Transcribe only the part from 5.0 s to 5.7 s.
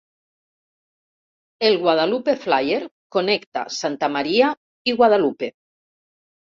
Guadalupe.